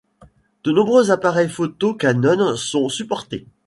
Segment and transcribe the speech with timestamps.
[0.63, 3.45] De nombreux appareils photo Canon sont supportés.